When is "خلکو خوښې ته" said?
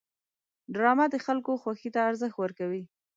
1.25-1.99